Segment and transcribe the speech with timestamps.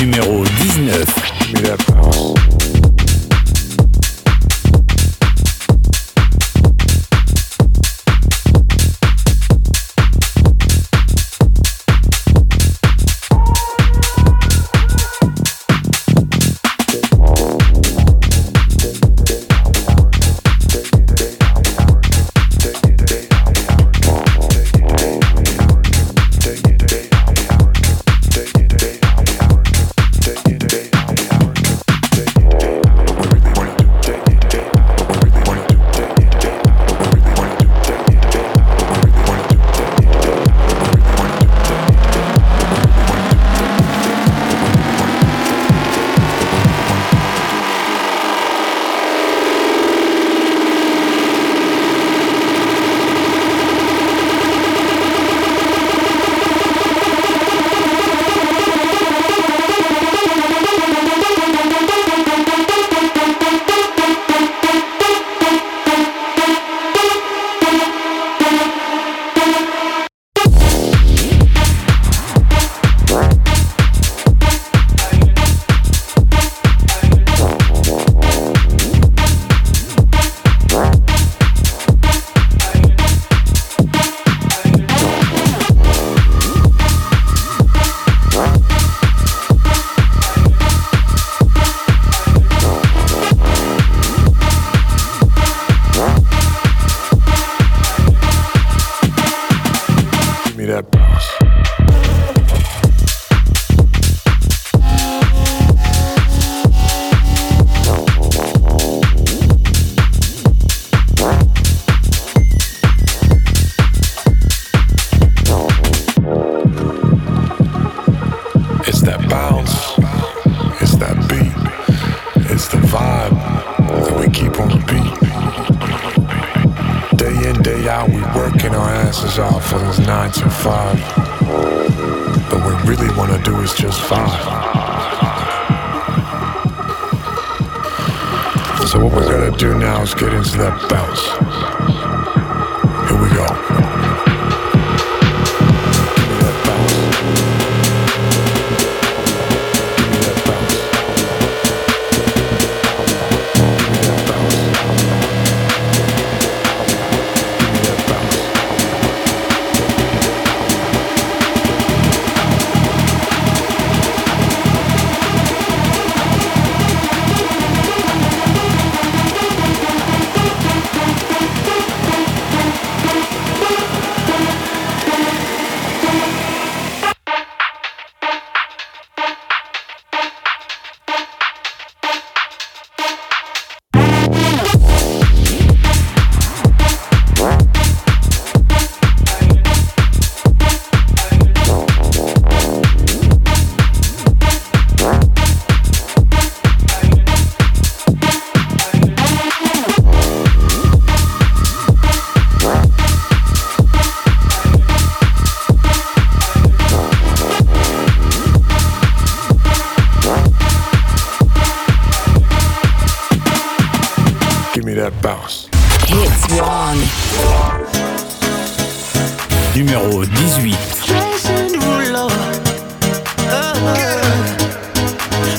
[0.00, 1.06] numéro 19.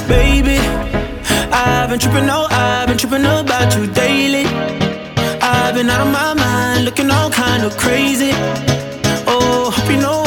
[0.09, 0.57] baby.
[1.61, 4.45] I've been tripping, oh, I've been tripping about you daily.
[5.53, 8.31] I've been out of my mind, looking all kind of crazy.
[9.33, 10.19] Oh, hope you know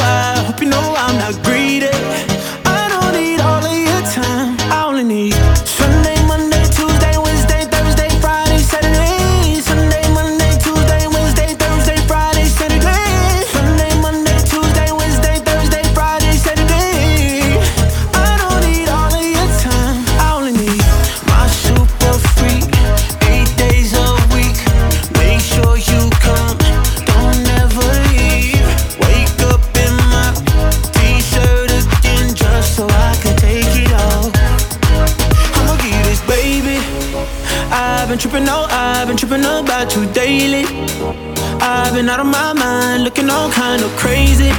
[42.13, 44.51] out of my mind, looking all kind of crazy.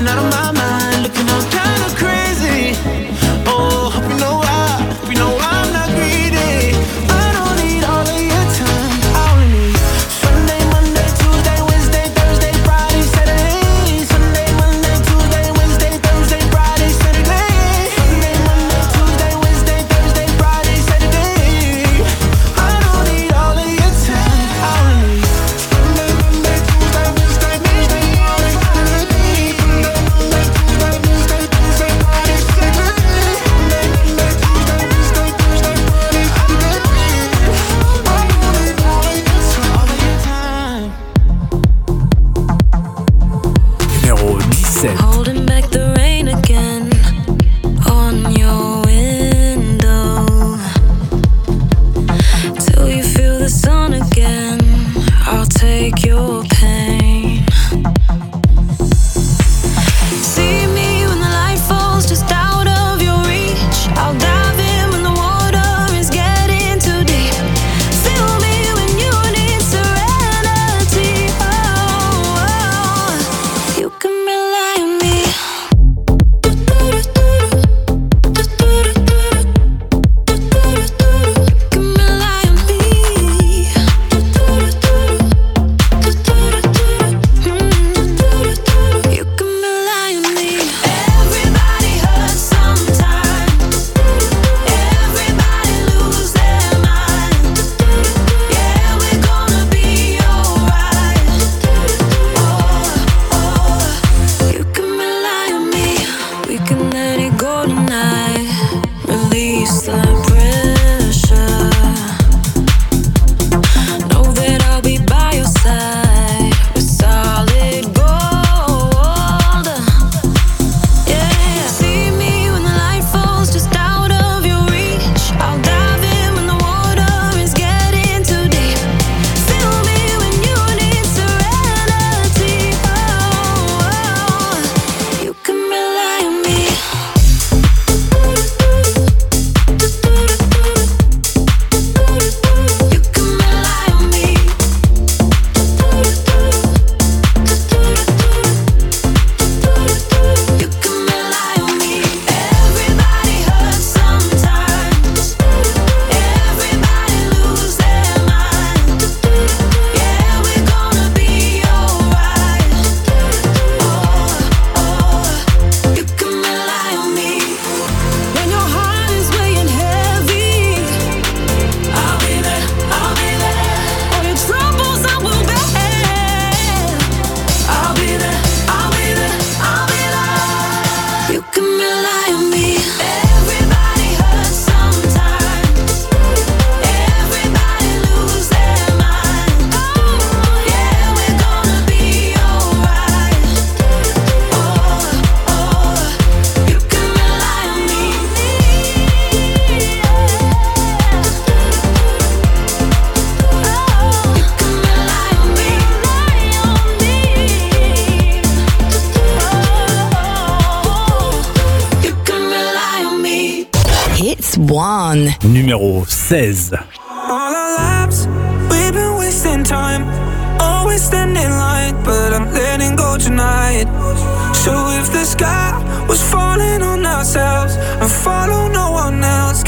[0.00, 0.57] living out of my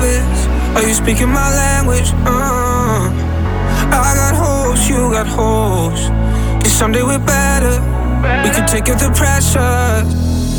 [0.00, 0.46] habits?
[0.80, 2.10] Are you speaking my language?
[2.26, 6.08] Uh, I got hopes, you got hopes.
[6.08, 7.80] And someday we're better.
[8.44, 9.58] We can take out the pressure.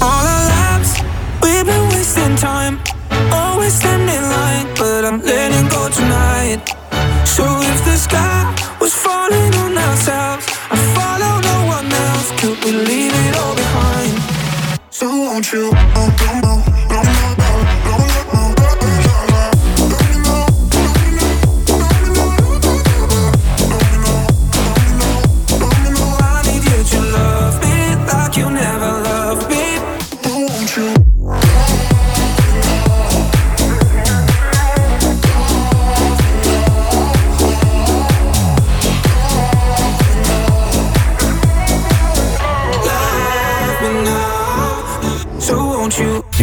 [0.01, 1.00] All our lives,
[1.41, 2.79] we've been wasting time.
[3.33, 6.60] Always standing line, but I'm letting go tonight.
[7.25, 8.43] So if the sky
[8.79, 12.31] was falling on ourselves, I follow no one else.
[12.39, 14.12] Could we leave it all behind?
[14.89, 15.71] So won't you?
[15.74, 15.95] Oh,
[16.36, 16.41] oh,
[16.75, 16.80] oh.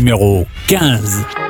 [0.08, 1.47] numéro 15.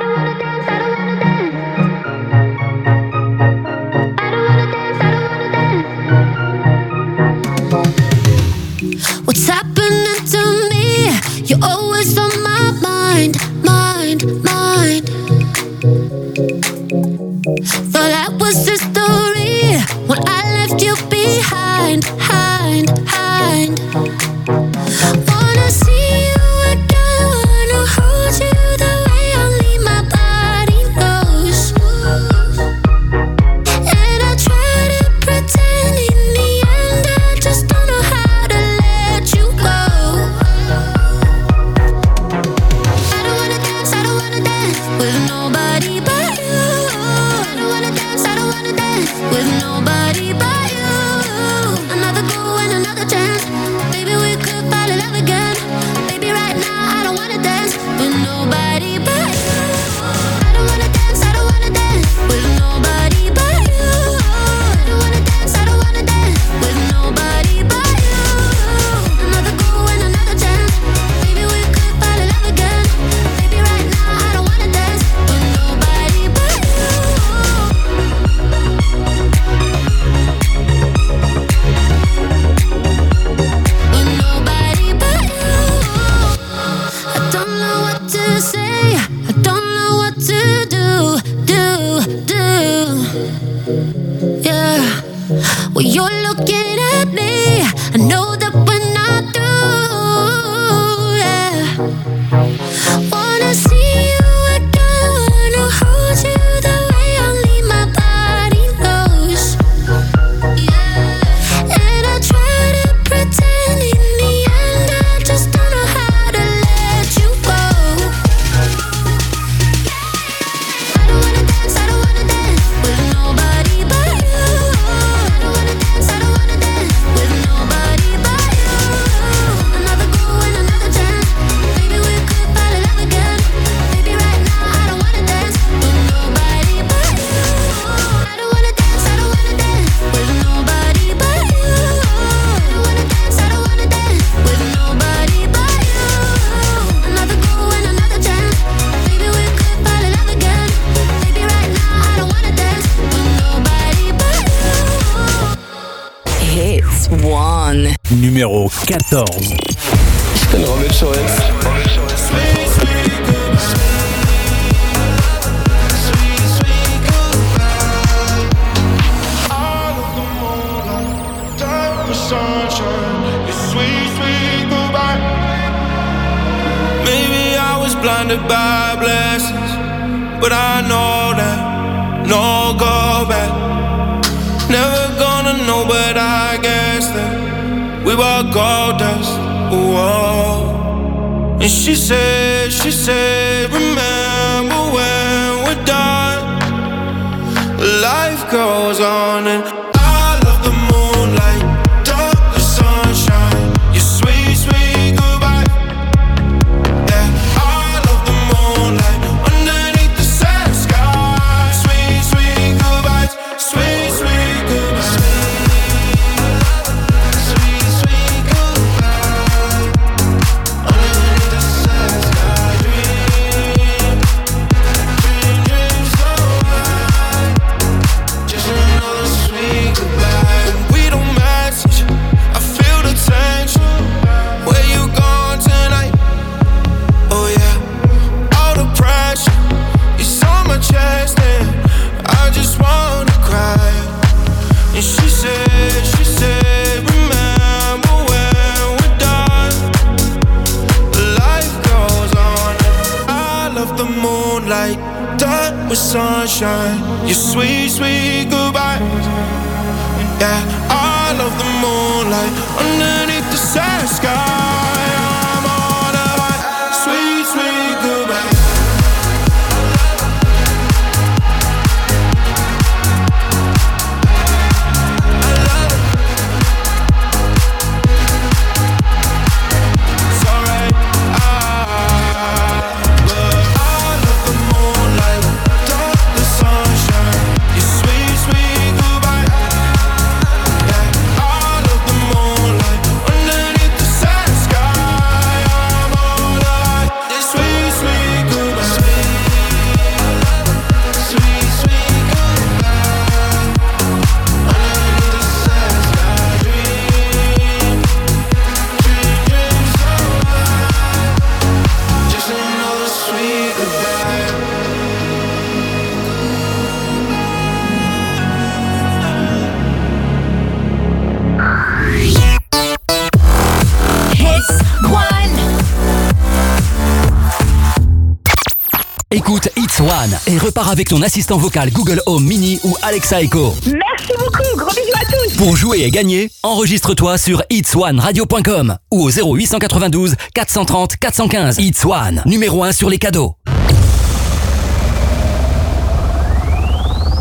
[330.99, 333.73] avec ton assistant vocal Google Home Mini ou Alexa Echo.
[333.85, 335.55] Merci beaucoup, gros bisous à tous.
[335.55, 341.79] Pour jouer et gagner, enregistre-toi sur itswanradio.com ou au 0892 430 415.
[341.79, 343.55] It's One, numéro 1 sur les cadeaux.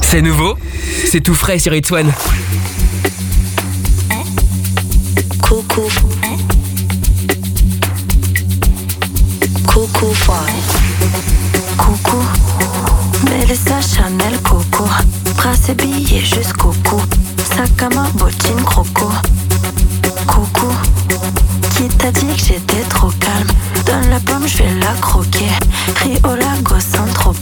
[0.02, 0.54] C'est nouveau,
[1.10, 2.12] c'est tout frais sur It's One.
[5.42, 5.82] Coucou.
[9.66, 10.14] Coucou
[11.78, 12.22] coucou.
[13.30, 14.84] Mélissa Chanel Coco.
[15.36, 17.00] Brasse et billets jusqu'au cou.
[17.56, 19.08] Sac à main, bottine, croco.
[20.26, 20.72] Coucou.
[21.76, 23.48] Qui t'a dit que j'étais trop calme?
[23.86, 25.50] Donne la pomme, je vais la croquer.
[26.02, 26.18] Rio
[26.80, 27.32] sans trop,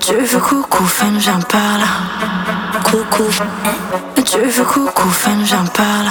[0.00, 1.82] Tu veux coucou, femme, j'en parle
[2.84, 3.24] Coucou.
[4.24, 6.10] Tu veux coucou, femme, j'en parle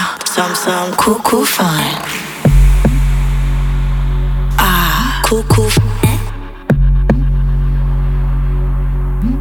[0.98, 1.68] coucou, femme.
[4.58, 5.68] Ah, coucou.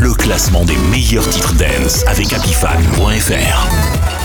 [0.00, 3.70] le classement des meilleurs titres dance avec happyfan.fr.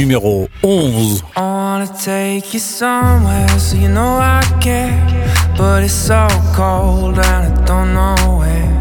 [0.00, 1.20] numéro 11.
[1.36, 4.96] I wanna take you somewhere so you know I care.
[5.58, 7.18] But it's so cold and
[7.60, 8.72] I don't know where.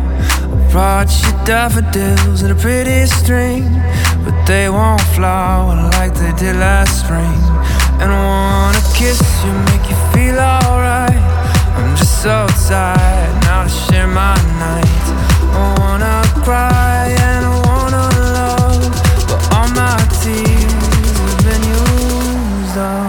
[0.54, 3.68] I brought you daffodils and a pretty string.
[4.24, 7.34] But they won't flower like they did last spring.
[8.00, 11.20] And I wanna kiss you, make you feel alright.
[11.80, 15.04] I'm just so tired now to share my night.
[15.60, 17.49] I wanna cry and
[22.82, 23.09] go.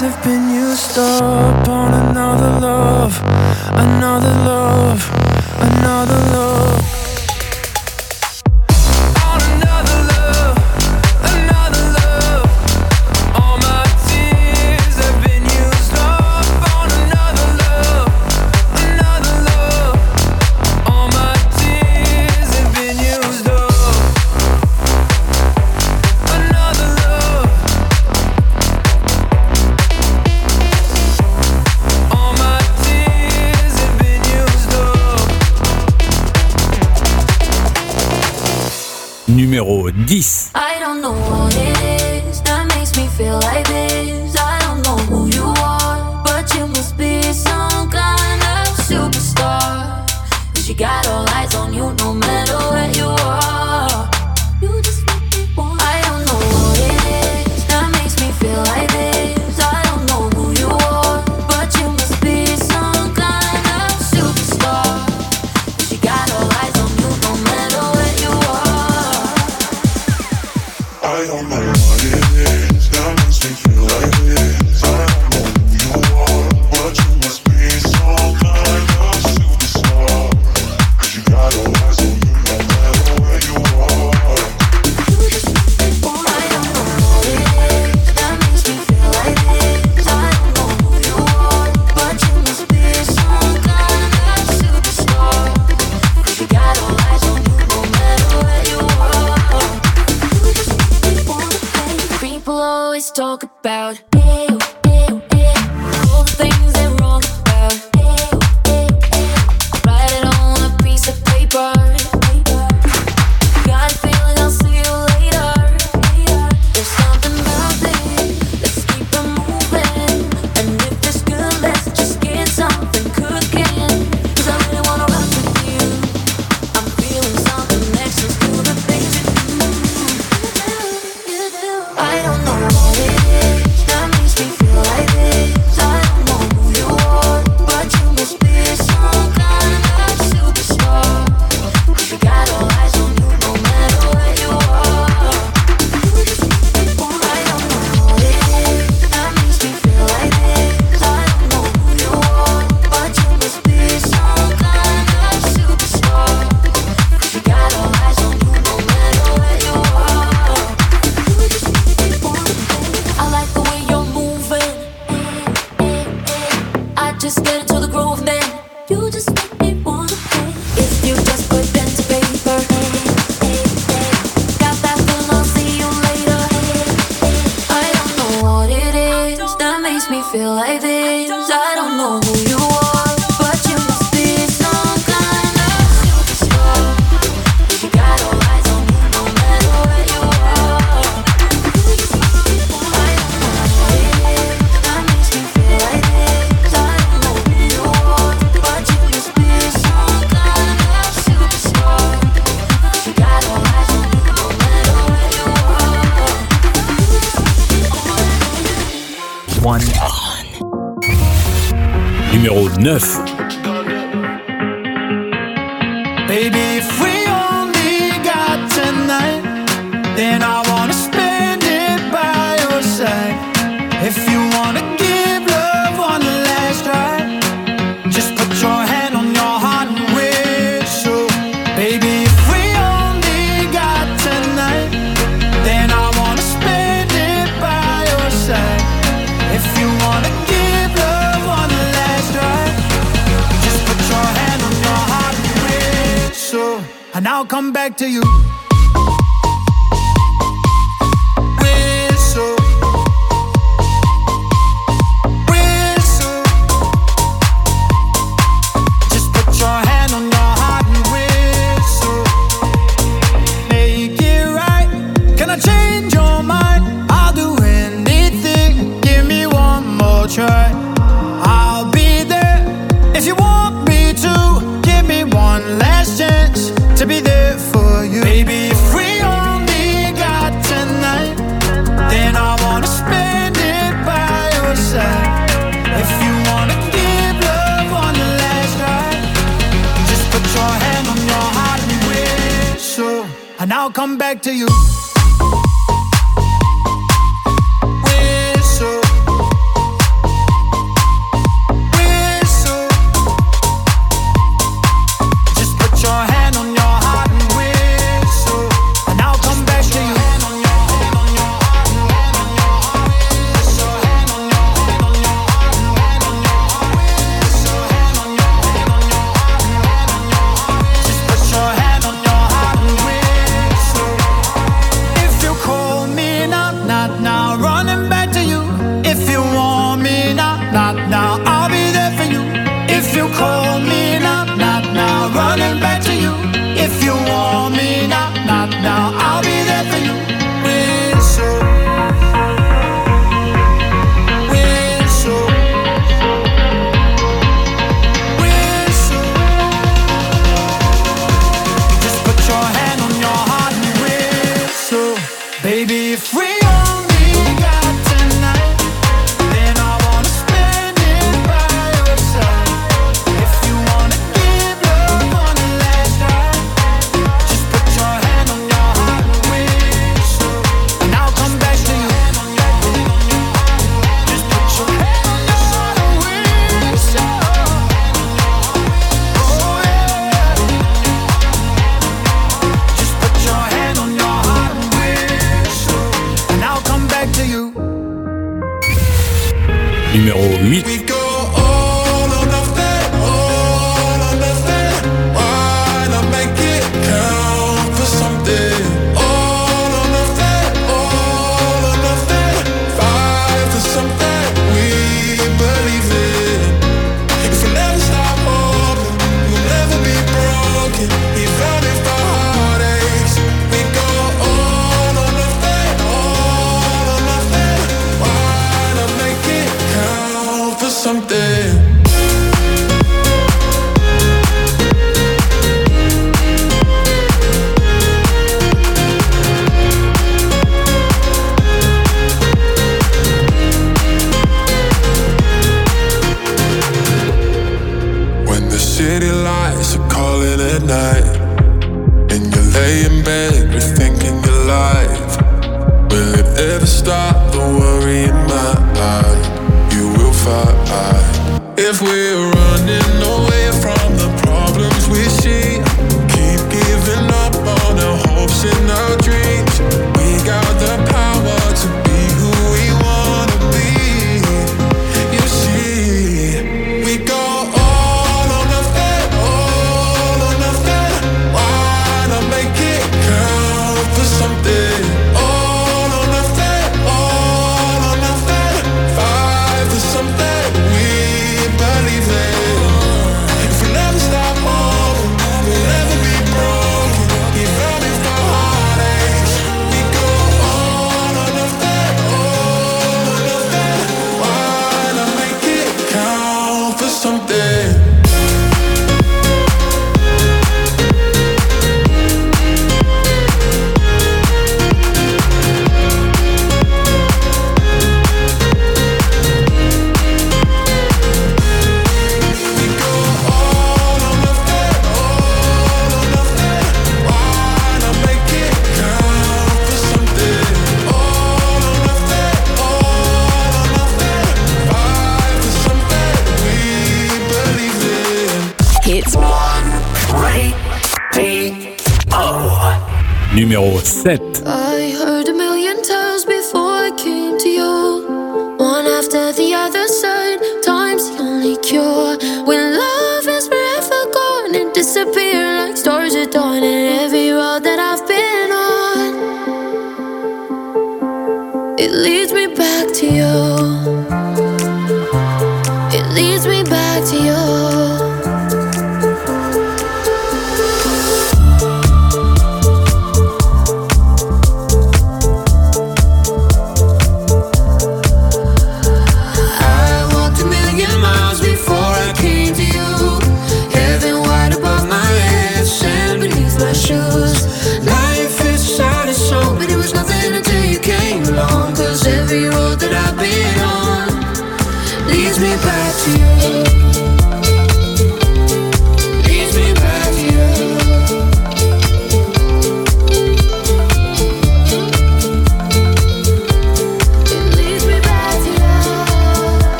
[0.00, 3.20] have been used up on another love,
[3.70, 5.10] another love,
[5.60, 6.97] another love.
[39.58, 40.52] numéro 10.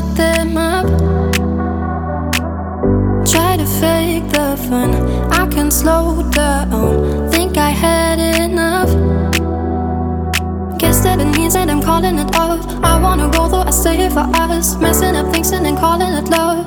[0.00, 0.86] shut them up.
[3.26, 4.94] Try to fake the fun,
[5.32, 7.28] I can slow down.
[7.30, 8.88] Think I had enough.
[10.78, 12.66] Guess that it means that I'm calling it off.
[12.82, 16.12] I wanna go though I stay here for us, messing up things and then calling
[16.20, 16.66] it love.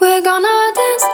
[0.00, 1.13] We're gonna dance.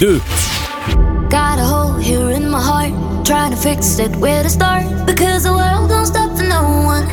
[0.00, 0.18] 2.
[1.28, 4.84] Got a hole here in my heart, trying to fix it where to start.
[5.06, 7.04] Because the world don't stop for no one.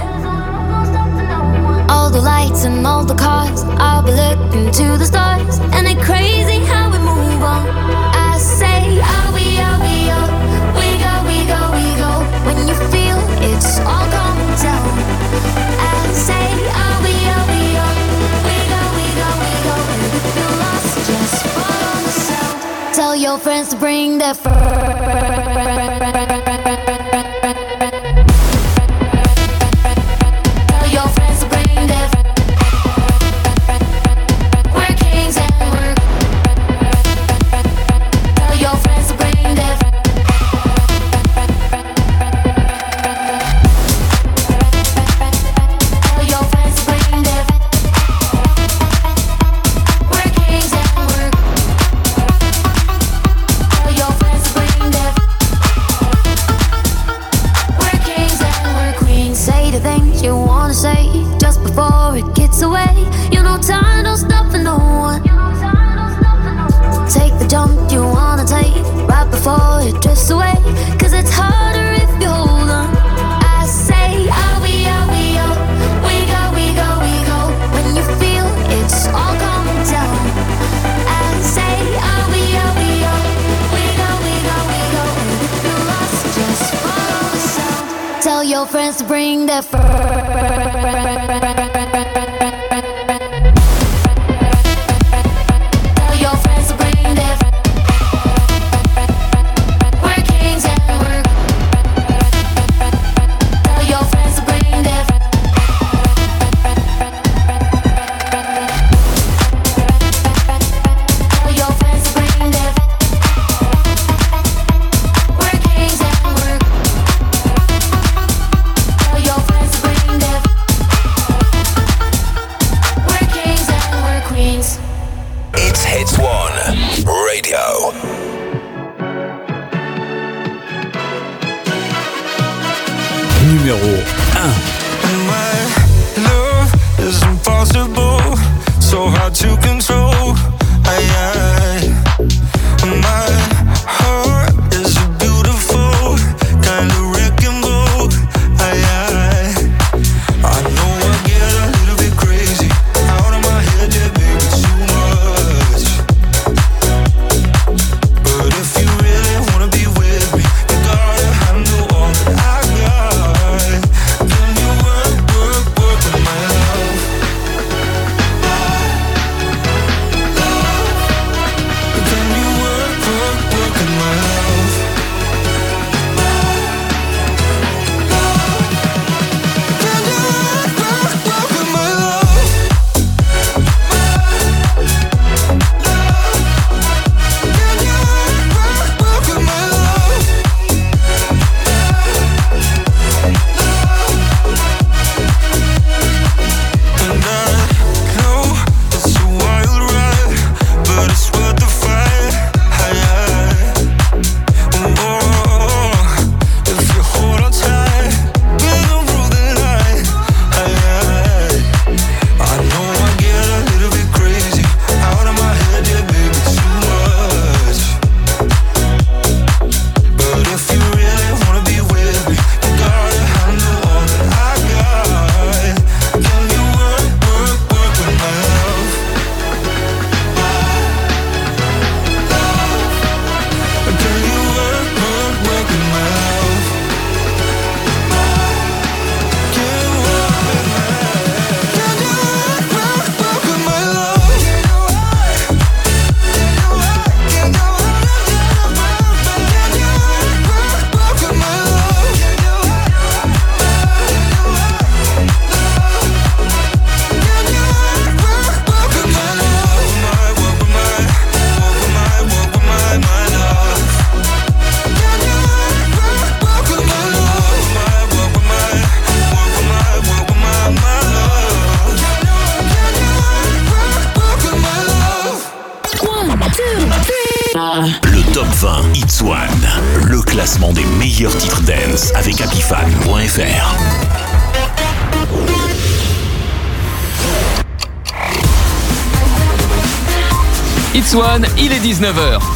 [1.89, 5.57] All the lights and all the cars, I'll be looking to the stars.
[5.75, 6.56] And I crazy.
[23.39, 24.35] Friends bring the.
[88.47, 90.66] your friends bring the fur.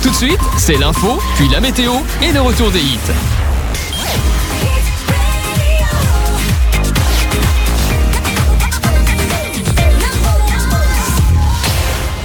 [0.04, 1.94] Tout de suite, c'est l'info, puis la météo
[2.24, 2.98] et le retour des hits.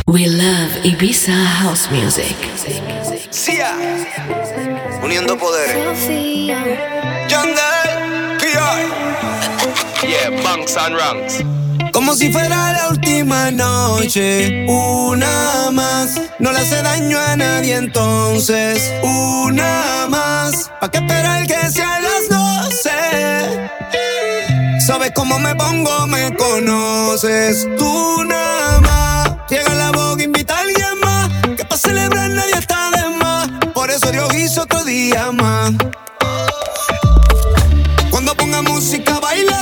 [0.07, 1.33] We love Ibiza
[1.67, 2.37] house music.
[3.31, 3.75] Sia,
[5.05, 5.99] uniendo poderes.
[7.29, 7.59] Yandel,
[8.39, 10.07] PR.
[10.07, 11.45] Yeah, bunks and Runs.
[11.97, 16.21] Como si fuera la última noche, una más.
[16.39, 20.71] No le hace daño a nadie entonces, una más.
[20.79, 23.71] ¿Para qué esperar que sea las doce?
[24.87, 27.67] Sabes cómo me pongo, me conoces.
[27.79, 29.35] Tú nada más.
[29.49, 31.31] Llega la boca, invita a alguien más.
[31.57, 33.49] Que para celebrar nadie está de más.
[33.73, 35.73] Por eso Dios hizo otro día más.
[38.11, 39.56] Cuando ponga música, baila